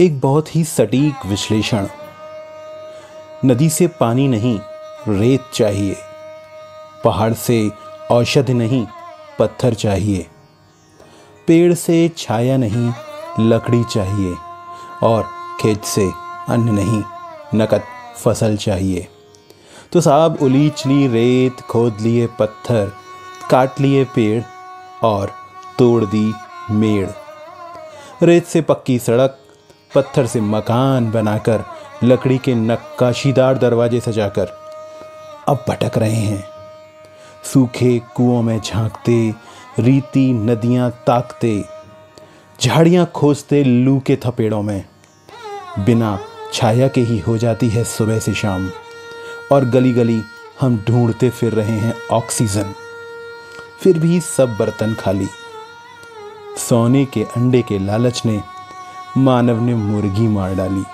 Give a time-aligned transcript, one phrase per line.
[0.00, 1.86] एक बहुत ही सटीक विश्लेषण।
[3.44, 4.60] नदी से पानी नहीं,
[5.08, 5.96] रेत चाहिए।
[7.04, 7.70] पहाड़ से
[8.10, 8.86] औषधि नहीं,
[9.38, 10.26] पत्थर चाहिए।
[11.46, 12.92] पेड़ से छाया नहीं,
[13.40, 14.36] लकड़ी चाहिए।
[15.02, 15.22] और
[15.60, 16.10] खेत से
[16.48, 17.02] अन्न नहीं,
[17.54, 17.82] नकद
[18.24, 19.08] फ़सल चाहिए।
[19.92, 22.92] तो साहब उलीच ली रेत, खोद लिए पत्थर,
[23.50, 24.42] काट लिए पेड़
[25.04, 25.32] और
[25.78, 26.34] तोड़ दी
[26.70, 27.10] मेड़।
[28.22, 29.38] रेत से पक्की सड़क
[29.94, 31.64] पत्थर से मकान बनाकर,
[32.04, 34.46] लकड़ी के नक्काशीदार दरवाजे सजाकर।
[35.48, 36.44] अब भटक रहे हैं।
[37.44, 39.34] सूखे कुओं में झांकते,
[39.78, 41.64] रीति नदियाँ ताकते,
[42.62, 44.84] झाड़ियाँ खोजते लू के थपेड़ों में।
[45.78, 46.18] बिना
[46.52, 48.70] छाया के ही हो जाती है सुबह से शाम,
[49.52, 50.22] और गली गली
[50.60, 52.74] हम ढूंढते फिर रहे हैं ऑक्सीजन।
[53.82, 55.26] फिर भी सब बर्तन खाली।
[56.56, 58.42] सोने के अंडे के लालच ने
[59.18, 60.84] मानव ने मुर्गी मार डाली।